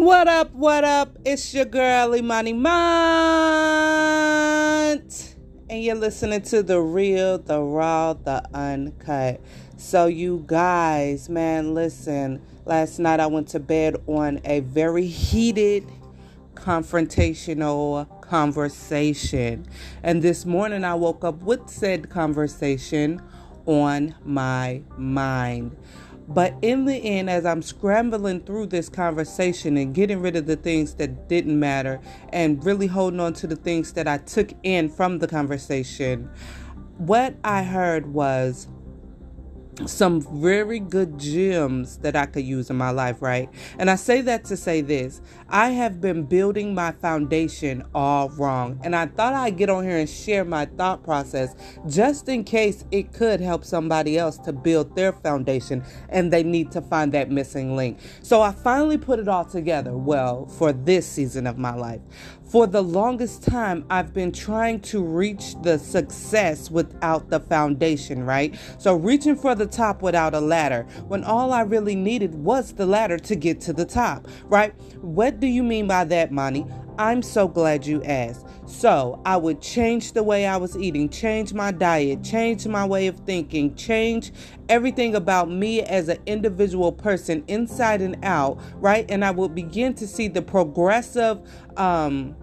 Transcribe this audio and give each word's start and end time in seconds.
What 0.00 0.28
up, 0.28 0.50
what 0.54 0.82
up? 0.82 1.18
It's 1.26 1.52
your 1.52 1.66
girl 1.66 2.16
Imani 2.16 2.54
Mont. 2.54 2.72
And 5.68 5.84
you're 5.84 5.94
listening 5.94 6.40
to 6.40 6.62
the 6.62 6.80
real, 6.80 7.36
the 7.36 7.60
raw, 7.60 8.14
the 8.14 8.42
uncut. 8.54 9.42
So, 9.76 10.06
you 10.06 10.42
guys, 10.46 11.28
man, 11.28 11.74
listen. 11.74 12.40
Last 12.64 12.98
night 12.98 13.20
I 13.20 13.26
went 13.26 13.48
to 13.48 13.60
bed 13.60 13.96
on 14.06 14.40
a 14.46 14.60
very 14.60 15.04
heated, 15.06 15.86
confrontational 16.54 18.22
conversation. 18.22 19.66
And 20.02 20.22
this 20.22 20.46
morning 20.46 20.82
I 20.82 20.94
woke 20.94 21.24
up 21.24 21.42
with 21.42 21.68
said 21.68 22.08
conversation 22.08 23.20
on 23.66 24.14
my 24.24 24.80
mind. 24.96 25.76
But 26.30 26.54
in 26.62 26.84
the 26.84 26.94
end, 26.94 27.28
as 27.28 27.44
I'm 27.44 27.60
scrambling 27.60 28.42
through 28.42 28.66
this 28.66 28.88
conversation 28.88 29.76
and 29.76 29.92
getting 29.92 30.20
rid 30.20 30.36
of 30.36 30.46
the 30.46 30.54
things 30.54 30.94
that 30.94 31.28
didn't 31.28 31.58
matter 31.58 32.00
and 32.32 32.64
really 32.64 32.86
holding 32.86 33.18
on 33.18 33.32
to 33.34 33.48
the 33.48 33.56
things 33.56 33.92
that 33.94 34.06
I 34.06 34.18
took 34.18 34.52
in 34.62 34.88
from 34.88 35.18
the 35.18 35.26
conversation, 35.26 36.30
what 36.98 37.34
I 37.42 37.64
heard 37.64 38.14
was 38.14 38.68
some 39.86 40.20
very 40.40 40.78
good 40.78 41.18
gems 41.18 41.98
that 41.98 42.16
I 42.16 42.26
could 42.26 42.44
use 42.44 42.70
in 42.70 42.76
my 42.76 42.90
life, 42.90 43.22
right? 43.22 43.48
And 43.78 43.90
I 43.90 43.96
say 43.96 44.20
that 44.22 44.44
to 44.46 44.56
say 44.56 44.80
this 44.80 45.20
I 45.48 45.70
have 45.70 46.00
been 46.00 46.24
building 46.24 46.74
my 46.74 46.92
foundation 46.92 47.84
all 47.94 48.28
wrong. 48.30 48.80
And 48.84 48.94
I 48.94 49.06
thought 49.06 49.34
I'd 49.34 49.56
get 49.56 49.70
on 49.70 49.84
here 49.84 49.98
and 49.98 50.08
share 50.08 50.44
my 50.44 50.66
thought 50.66 51.02
process 51.02 51.54
just 51.88 52.28
in 52.28 52.44
case 52.44 52.84
it 52.90 53.12
could 53.12 53.40
help 53.40 53.64
somebody 53.64 54.18
else 54.18 54.38
to 54.38 54.52
build 54.52 54.94
their 54.94 55.12
foundation 55.12 55.84
and 56.08 56.32
they 56.32 56.42
need 56.42 56.70
to 56.72 56.80
find 56.80 57.12
that 57.12 57.30
missing 57.30 57.76
link. 57.76 57.98
So 58.22 58.40
I 58.42 58.52
finally 58.52 58.98
put 58.98 59.18
it 59.18 59.28
all 59.28 59.44
together, 59.44 59.96
well, 59.96 60.46
for 60.46 60.72
this 60.72 61.06
season 61.06 61.46
of 61.46 61.58
my 61.58 61.74
life. 61.74 62.00
For 62.50 62.66
the 62.66 62.82
longest 62.82 63.44
time, 63.44 63.84
I've 63.90 64.12
been 64.12 64.32
trying 64.32 64.80
to 64.80 65.00
reach 65.04 65.54
the 65.62 65.78
success 65.78 66.68
without 66.68 67.30
the 67.30 67.38
foundation, 67.38 68.24
right? 68.26 68.58
So, 68.76 68.96
reaching 68.96 69.36
for 69.36 69.54
the 69.54 69.68
top 69.70 70.02
without 70.02 70.34
a 70.34 70.40
ladder, 70.40 70.86
when 71.08 71.24
all 71.24 71.52
I 71.52 71.62
really 71.62 71.96
needed 71.96 72.34
was 72.34 72.72
the 72.72 72.86
ladder 72.86 73.18
to 73.18 73.36
get 73.36 73.60
to 73.62 73.72
the 73.72 73.84
top, 73.84 74.28
right? 74.44 74.74
What 75.00 75.40
do 75.40 75.46
you 75.46 75.62
mean 75.62 75.86
by 75.86 76.04
that, 76.04 76.32
Monty? 76.32 76.66
I'm 76.98 77.22
so 77.22 77.48
glad 77.48 77.86
you 77.86 78.02
asked. 78.04 78.46
So, 78.66 79.20
I 79.24 79.36
would 79.36 79.60
change 79.62 80.12
the 80.12 80.22
way 80.22 80.46
I 80.46 80.56
was 80.56 80.76
eating, 80.76 81.08
change 81.08 81.54
my 81.54 81.72
diet, 81.72 82.22
change 82.22 82.66
my 82.66 82.86
way 82.86 83.06
of 83.06 83.18
thinking, 83.20 83.74
change 83.74 84.32
everything 84.68 85.14
about 85.14 85.50
me 85.50 85.82
as 85.82 86.08
an 86.08 86.18
individual 86.26 86.92
person 86.92 87.42
inside 87.48 88.02
and 88.02 88.22
out, 88.22 88.60
right? 88.76 89.10
And 89.10 89.24
I 89.24 89.30
would 89.30 89.54
begin 89.54 89.94
to 89.94 90.06
see 90.06 90.28
the 90.28 90.42
progressive 90.42 91.40
um 91.76 92.36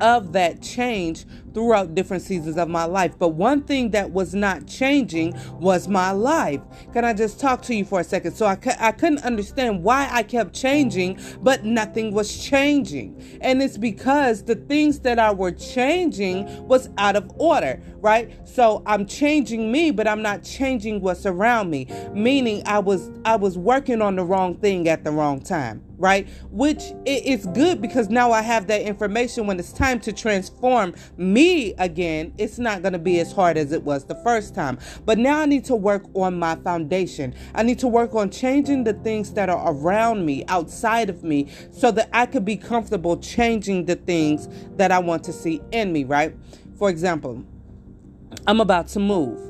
of 0.00 0.32
that 0.32 0.62
change 0.62 1.26
throughout 1.54 1.94
different 1.94 2.22
seasons 2.22 2.56
of 2.56 2.68
my 2.68 2.84
life. 2.84 3.18
But 3.18 3.30
one 3.30 3.62
thing 3.64 3.90
that 3.90 4.12
was 4.12 4.34
not 4.34 4.66
changing 4.66 5.34
was 5.58 5.88
my 5.88 6.12
life. 6.12 6.60
Can 6.92 7.04
I 7.04 7.14
just 7.14 7.40
talk 7.40 7.62
to 7.62 7.74
you 7.74 7.84
for 7.84 8.00
a 8.00 8.04
second? 8.04 8.34
So 8.34 8.46
I, 8.46 8.56
cu- 8.56 8.70
I 8.78 8.92
couldn't 8.92 9.24
understand 9.24 9.82
why 9.82 10.08
I 10.10 10.22
kept 10.22 10.54
changing, 10.54 11.18
but 11.40 11.64
nothing 11.64 12.12
was 12.12 12.44
changing. 12.44 13.38
And 13.40 13.62
it's 13.62 13.78
because 13.78 14.44
the 14.44 14.54
things 14.56 15.00
that 15.00 15.18
I 15.18 15.32
were 15.32 15.52
changing 15.52 16.66
was 16.68 16.90
out 16.98 17.16
of 17.16 17.30
order, 17.36 17.82
right? 17.96 18.30
So 18.48 18.82
I'm 18.86 19.06
changing 19.06 19.72
me, 19.72 19.90
but 19.90 20.06
I'm 20.06 20.22
not 20.22 20.42
changing 20.44 21.00
what's 21.00 21.26
around 21.26 21.70
me. 21.70 21.88
Meaning 22.12 22.62
I 22.66 22.78
was 22.80 23.10
I 23.24 23.36
was 23.36 23.58
working 23.58 24.02
on 24.02 24.16
the 24.16 24.24
wrong 24.24 24.56
thing 24.56 24.88
at 24.88 25.04
the 25.04 25.10
wrong 25.10 25.40
time 25.40 25.82
right? 25.98 26.28
Which 26.50 26.82
is 27.04 27.46
good 27.46 27.82
because 27.82 28.08
now 28.08 28.32
I 28.32 28.42
have 28.42 28.66
that 28.68 28.82
information 28.82 29.46
when 29.46 29.58
it's 29.58 29.72
time 29.72 30.00
to 30.00 30.12
transform 30.12 30.94
me 31.16 31.74
again. 31.74 32.32
It's 32.38 32.58
not 32.58 32.82
going 32.82 32.92
to 32.92 32.98
be 32.98 33.20
as 33.20 33.32
hard 33.32 33.56
as 33.56 33.72
it 33.72 33.82
was 33.82 34.04
the 34.06 34.14
first 34.16 34.54
time. 34.54 34.78
But 35.04 35.18
now 35.18 35.40
I 35.40 35.46
need 35.46 35.64
to 35.66 35.76
work 35.76 36.04
on 36.14 36.38
my 36.38 36.56
foundation. 36.56 37.34
I 37.54 37.62
need 37.62 37.78
to 37.80 37.88
work 37.88 38.14
on 38.14 38.30
changing 38.30 38.84
the 38.84 38.94
things 38.94 39.32
that 39.32 39.48
are 39.48 39.72
around 39.72 40.24
me, 40.24 40.44
outside 40.48 41.10
of 41.10 41.24
me, 41.24 41.48
so 41.72 41.90
that 41.90 42.08
I 42.12 42.26
could 42.26 42.44
be 42.44 42.56
comfortable 42.56 43.16
changing 43.18 43.86
the 43.86 43.96
things 43.96 44.48
that 44.76 44.92
I 44.92 45.00
want 45.00 45.24
to 45.24 45.32
see 45.32 45.60
in 45.72 45.92
me, 45.92 46.04
right? 46.04 46.34
For 46.76 46.90
example, 46.90 47.44
I'm 48.46 48.60
about 48.60 48.88
to 48.88 49.00
move. 49.00 49.40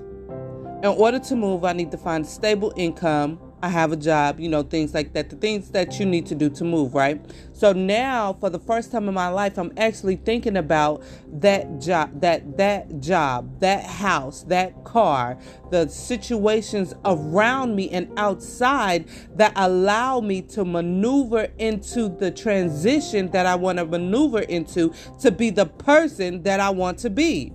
In 0.83 0.87
order 0.87 1.19
to 1.19 1.37
move, 1.37 1.65
I 1.65 1.73
need 1.73 1.91
to 1.91 1.99
find 1.99 2.25
stable 2.25 2.73
income 2.77 3.41
I 3.61 3.69
have 3.69 3.91
a 3.91 3.97
job, 3.97 4.39
you 4.39 4.49
know, 4.49 4.63
things 4.63 4.95
like 4.95 5.13
that, 5.15 5.31
the 5.31 5.37
things 5.37 5.71
that 5.71 5.99
you 5.99 6.07
need 6.07 6.27
to 6.27 6.35
do 6.37 6.49
to 6.51 6.65
move, 6.65 6.95
right? 6.95 7.21
So 7.53 7.73
now 7.73 8.35
for 8.35 8.51
the 8.51 8.59
first 8.59 8.93
time 8.93 9.09
in 9.09 9.15
my 9.15 9.29
life, 9.29 9.59
I'm 9.59 9.73
actually 9.77 10.17
thinking 10.17 10.57
about 10.57 11.03
that 11.41 11.81
job, 11.81 12.21
that 12.21 12.57
that 12.57 13.01
job, 13.01 13.59
that 13.59 13.85
house, 13.85 14.45
that 14.45 14.85
car, 14.85 15.37
the 15.71 15.89
situations 15.89 16.95
around 17.05 17.75
me 17.75 17.91
and 17.91 18.17
outside 18.17 19.09
that 19.35 19.53
allow 19.57 20.21
me 20.21 20.43
to 20.43 20.65
maneuver 20.65 21.49
into 21.59 22.09
the 22.09 22.31
transition 22.31 23.31
that 23.33 23.45
I 23.47 23.57
want 23.57 23.79
to 23.79 23.85
maneuver 23.85 24.41
into 24.41 24.95
to 25.21 25.33
be 25.33 25.51
the 25.51 25.67
person 25.67 26.45
that 26.45 26.61
I 26.61 26.71
want 26.71 26.99
to 27.01 27.11
be. 27.11 27.53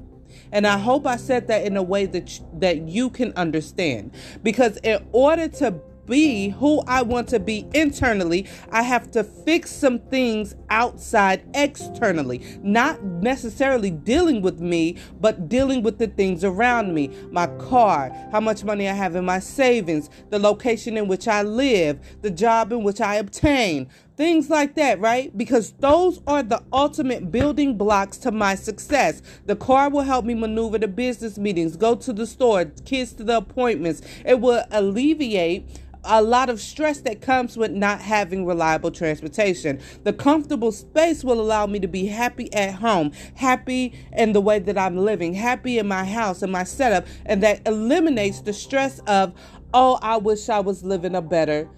And 0.51 0.67
I 0.67 0.77
hope 0.77 1.07
I 1.07 1.15
said 1.15 1.47
that 1.47 1.65
in 1.65 1.77
a 1.77 1.83
way 1.83 2.05
that 2.05 2.39
that 2.59 2.87
you 2.87 3.09
can 3.09 3.33
understand 3.35 4.11
because 4.43 4.77
in 4.83 5.03
order 5.11 5.47
to 5.47 5.81
be 6.05 6.49
who 6.49 6.81
I 6.87 7.01
want 7.01 7.29
to 7.29 7.39
be 7.39 7.65
internally, 7.73 8.47
I 8.71 8.83
have 8.83 9.11
to 9.11 9.23
fix 9.23 9.71
some 9.71 9.99
things 9.99 10.55
outside 10.69 11.43
externally. 11.53 12.41
Not 12.61 13.03
necessarily 13.03 13.91
dealing 13.91 14.41
with 14.41 14.59
me, 14.59 14.97
but 15.19 15.49
dealing 15.49 15.83
with 15.83 15.97
the 15.97 16.07
things 16.07 16.43
around 16.43 16.93
me 16.93 17.09
my 17.31 17.47
car, 17.57 18.11
how 18.31 18.39
much 18.39 18.63
money 18.63 18.87
I 18.87 18.93
have 18.93 19.15
in 19.15 19.25
my 19.25 19.39
savings, 19.39 20.09
the 20.29 20.39
location 20.39 20.97
in 20.97 21.07
which 21.07 21.27
I 21.27 21.41
live, 21.41 21.99
the 22.21 22.31
job 22.31 22.71
in 22.71 22.83
which 22.83 23.01
I 23.01 23.15
obtain. 23.15 23.89
Things 24.15 24.47
like 24.49 24.75
that, 24.75 24.99
right? 24.99 25.35
Because 25.35 25.71
those 25.79 26.21
are 26.27 26.43
the 26.43 26.61
ultimate 26.71 27.31
building 27.31 27.77
blocks 27.77 28.17
to 28.17 28.31
my 28.31 28.53
success. 28.53 29.23
The 29.47 29.55
car 29.55 29.89
will 29.89 30.01
help 30.01 30.23
me 30.23 30.35
maneuver 30.35 30.77
the 30.77 30.87
business 30.87 31.39
meetings, 31.39 31.75
go 31.75 31.95
to 31.95 32.13
the 32.13 32.27
store, 32.27 32.65
kids 32.85 33.13
to 33.13 33.23
the 33.23 33.37
appointments. 33.37 34.03
It 34.23 34.39
will 34.39 34.63
alleviate 34.69 35.67
a 36.03 36.21
lot 36.21 36.49
of 36.49 36.59
stress 36.61 36.99
that 37.01 37.21
comes 37.21 37.57
with 37.57 37.71
not 37.71 38.01
having 38.01 38.45
reliable 38.45 38.91
transportation. 38.91 39.79
The 40.03 40.13
comfortable 40.13 40.71
space 40.71 41.23
will 41.23 41.41
allow 41.41 41.65
me 41.65 41.79
to 41.79 41.87
be 41.87 42.05
happy 42.05 42.53
at 42.53 42.75
home, 42.75 43.13
happy 43.35 43.93
in 44.11 44.33
the 44.33 44.41
way 44.41 44.59
that 44.59 44.77
I'm 44.77 44.97
living, 44.97 45.33
happy 45.33 45.79
in 45.79 45.87
my 45.87 46.03
house 46.05 46.43
and 46.43 46.51
my 46.51 46.65
setup, 46.65 47.07
and 47.25 47.41
that 47.41 47.65
eliminates 47.65 48.41
the 48.41 48.53
stress 48.53 48.99
of, 49.07 49.33
oh, 49.73 49.97
I 50.01 50.17
wish 50.17 50.49
I 50.49 50.59
was 50.59 50.83
living 50.83 51.15
a 51.15 51.21
better 51.21 51.69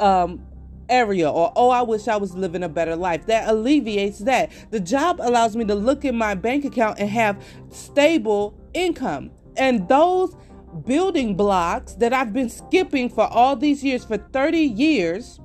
um, 0.00 0.44
area 0.88 1.30
or 1.30 1.52
oh 1.56 1.70
i 1.70 1.82
wish 1.82 2.08
i 2.08 2.16
was 2.16 2.34
living 2.34 2.62
a 2.62 2.68
better 2.68 2.94
life 2.94 3.26
that 3.26 3.48
alleviates 3.48 4.20
that 4.20 4.50
the 4.70 4.80
job 4.80 5.20
allows 5.20 5.56
me 5.56 5.64
to 5.64 5.74
look 5.74 6.04
in 6.04 6.16
my 6.16 6.34
bank 6.34 6.64
account 6.64 6.98
and 6.98 7.10
have 7.10 7.42
stable 7.70 8.58
income 8.74 9.30
and 9.56 9.88
those 9.88 10.36
building 10.84 11.34
blocks 11.34 11.94
that 11.94 12.12
I've 12.12 12.32
been 12.32 12.50
skipping 12.50 13.08
for 13.08 13.26
all 13.26 13.56
these 13.56 13.82
years, 13.82 14.04
for 14.04 14.18
30 14.18 14.58
years. 14.58 15.40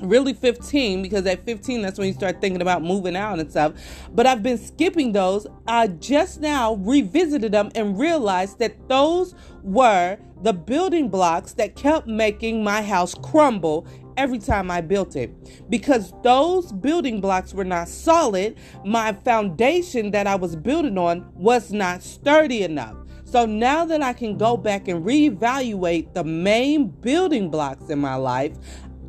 Really 0.00 0.32
15, 0.32 1.02
because 1.02 1.26
at 1.26 1.44
15, 1.44 1.82
that's 1.82 1.98
when 1.98 2.06
you 2.06 2.14
start 2.14 2.40
thinking 2.40 2.62
about 2.62 2.82
moving 2.82 3.16
out 3.16 3.40
and 3.40 3.50
stuff. 3.50 3.72
But 4.12 4.28
I've 4.28 4.44
been 4.44 4.58
skipping 4.58 5.10
those. 5.10 5.44
I 5.66 5.88
just 5.88 6.40
now 6.40 6.74
revisited 6.74 7.50
them 7.50 7.70
and 7.74 7.98
realized 7.98 8.60
that 8.60 8.88
those 8.88 9.34
were 9.64 10.18
the 10.42 10.52
building 10.52 11.08
blocks 11.08 11.54
that 11.54 11.74
kept 11.74 12.06
making 12.06 12.62
my 12.62 12.80
house 12.80 13.12
crumble 13.16 13.88
every 14.18 14.38
time 14.38 14.70
I 14.70 14.82
built 14.82 15.16
it. 15.16 15.32
Because 15.70 16.12
those 16.22 16.72
building 16.72 17.22
blocks 17.22 17.54
were 17.54 17.64
not 17.64 17.88
solid, 17.88 18.56
my 18.84 19.12
foundation 19.12 20.10
that 20.10 20.26
I 20.26 20.34
was 20.34 20.56
building 20.56 20.98
on 20.98 21.32
was 21.34 21.72
not 21.72 22.02
sturdy 22.02 22.64
enough. 22.64 22.96
So 23.24 23.46
now 23.46 23.84
that 23.84 24.02
I 24.02 24.12
can 24.12 24.36
go 24.36 24.56
back 24.56 24.88
and 24.88 25.04
reevaluate 25.04 26.12
the 26.14 26.24
main 26.24 26.88
building 26.88 27.50
blocks 27.50 27.88
in 27.88 27.98
my 27.98 28.16
life, 28.16 28.56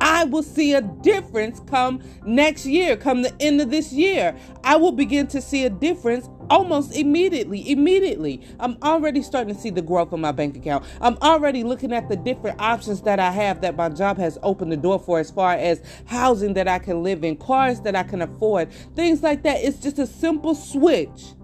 I 0.00 0.24
will 0.24 0.42
see 0.42 0.74
a 0.74 0.82
difference 0.82 1.60
come 1.66 2.02
next 2.24 2.64
year, 2.64 2.96
come 2.96 3.22
the 3.22 3.34
end 3.40 3.60
of 3.60 3.70
this 3.70 3.92
year. 3.92 4.34
I 4.64 4.76
will 4.76 4.92
begin 4.92 5.26
to 5.28 5.42
see 5.42 5.64
a 5.64 5.70
difference 5.70 6.28
almost 6.50 6.94
immediately. 6.94 7.70
Immediately. 7.70 8.42
I'm 8.58 8.76
already 8.82 9.22
starting 9.22 9.54
to 9.54 9.60
see 9.60 9.70
the 9.70 9.80
growth 9.80 10.12
of 10.12 10.20
my 10.20 10.32
bank 10.32 10.56
account. 10.56 10.84
I'm 11.00 11.16
already 11.22 11.64
looking 11.64 11.92
at 11.92 12.08
the 12.08 12.16
different 12.16 12.60
options 12.60 13.02
that 13.02 13.18
I 13.18 13.30
have 13.30 13.62
that 13.62 13.76
my 13.76 13.88
job 13.88 14.18
has 14.18 14.36
opened 14.42 14.72
the 14.72 14.76
door 14.76 14.98
for 14.98 15.18
as 15.18 15.30
far 15.30 15.52
as 15.52 15.80
housing 16.06 16.54
that 16.54 16.68
I 16.68 16.78
can 16.78 17.02
live 17.02 17.24
in, 17.24 17.36
cars 17.36 17.80
that 17.82 17.96
I 17.96 18.02
can 18.02 18.20
afford, 18.20 18.70
things 18.94 19.22
like 19.22 19.44
that. 19.44 19.62
It's 19.62 19.78
just 19.78 19.98
a 19.98 20.06
simple 20.06 20.54
switch 20.54 21.34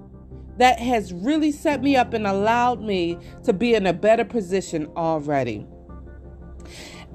that 0.59 0.79
has 0.79 1.13
really 1.13 1.53
set 1.53 1.83
me 1.83 1.97
up 1.97 2.13
and 2.15 2.27
allowed 2.27 2.81
me 2.81 3.19
to 3.45 3.53
be 3.53 3.75
in 3.75 3.87
a 3.87 3.93
better 3.93 4.25
position 4.25 4.91
already. 4.97 5.67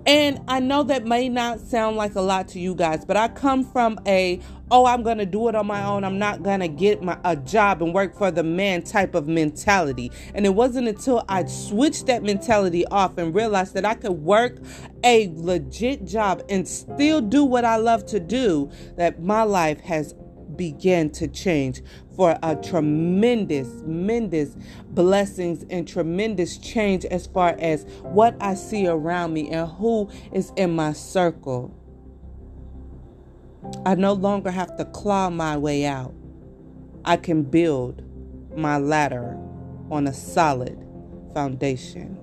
And 0.05 0.39
I 0.47 0.59
know 0.59 0.83
that 0.83 1.05
may 1.05 1.29
not 1.29 1.59
sound 1.59 1.95
like 1.95 2.15
a 2.15 2.21
lot 2.21 2.47
to 2.49 2.59
you 2.59 2.73
guys, 2.73 3.05
but 3.05 3.17
I 3.17 3.27
come 3.27 3.63
from 3.63 3.99
a 4.07 4.39
oh, 4.71 4.85
I'm 4.85 5.03
going 5.03 5.17
to 5.17 5.25
do 5.25 5.49
it 5.49 5.55
on 5.55 5.67
my 5.67 5.83
own. 5.83 6.03
I'm 6.03 6.17
not 6.17 6.41
going 6.41 6.61
to 6.61 6.67
get 6.67 7.03
my 7.03 7.19
a 7.23 7.35
job 7.35 7.83
and 7.83 7.93
work 7.93 8.17
for 8.17 8.31
the 8.31 8.43
man 8.43 8.81
type 8.83 9.13
of 9.13 9.27
mentality. 9.27 10.11
And 10.33 10.45
it 10.45 10.55
wasn't 10.55 10.87
until 10.87 11.23
I 11.27 11.45
switched 11.45 12.07
that 12.07 12.23
mentality 12.23 12.85
off 12.87 13.17
and 13.17 13.35
realized 13.35 13.73
that 13.75 13.85
I 13.85 13.93
could 13.95 14.13
work 14.13 14.57
a 15.03 15.29
legit 15.35 16.05
job 16.05 16.43
and 16.49 16.67
still 16.67 17.21
do 17.21 17.43
what 17.43 17.65
I 17.65 17.75
love 17.75 18.05
to 18.07 18.19
do 18.19 18.71
that 18.95 19.21
my 19.21 19.43
life 19.43 19.81
has 19.81 20.15
began 20.55 21.09
to 21.09 21.27
change 21.27 21.81
for 22.15 22.37
a 22.43 22.55
tremendous, 22.55 23.67
tremendous 23.81 24.55
blessings 24.89 25.65
and 25.69 25.87
tremendous 25.87 26.57
change 26.57 27.05
as 27.05 27.25
far 27.27 27.55
as 27.59 27.83
what 28.01 28.35
I 28.41 28.53
see 28.53 28.87
around 28.87 29.33
me 29.33 29.49
and 29.49 29.69
who 29.69 30.09
is 30.31 30.51
in 30.55 30.75
my 30.75 30.93
circle. 30.93 31.75
I 33.85 33.95
no 33.95 34.13
longer 34.13 34.51
have 34.51 34.75
to 34.77 34.85
claw 34.85 35.29
my 35.29 35.57
way 35.57 35.85
out. 35.85 36.13
I 37.05 37.17
can 37.17 37.43
build 37.43 38.03
my 38.55 38.77
ladder 38.77 39.37
on 39.89 40.07
a 40.07 40.13
solid 40.13 40.77
foundation. 41.33 42.17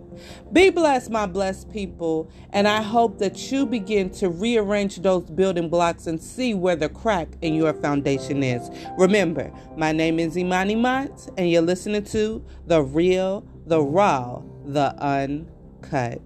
Be 0.52 0.70
blessed, 0.70 1.10
my 1.10 1.26
blessed 1.26 1.70
people, 1.70 2.30
and 2.50 2.66
I 2.66 2.82
hope 2.82 3.18
that 3.18 3.52
you 3.52 3.66
begin 3.66 4.10
to 4.10 4.28
rearrange 4.28 4.96
those 4.96 5.24
building 5.24 5.68
blocks 5.68 6.06
and 6.06 6.20
see 6.20 6.54
where 6.54 6.76
the 6.76 6.88
crack 6.88 7.28
in 7.40 7.54
your 7.54 7.72
foundation 7.72 8.42
is. 8.42 8.68
Remember, 8.96 9.52
my 9.76 9.92
name 9.92 10.18
is 10.18 10.36
Imani 10.36 10.74
Mott, 10.74 11.28
and 11.36 11.50
you're 11.50 11.62
listening 11.62 12.04
to 12.06 12.44
The 12.66 12.82
Real, 12.82 13.46
The 13.66 13.80
Raw, 13.80 14.42
The 14.64 14.94
Uncut. 15.00 16.20